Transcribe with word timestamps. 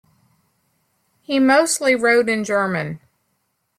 He 1.21 1.37
mostly 1.37 1.93
wrote 1.93 2.27
in 2.27 2.43
German. 2.43 3.01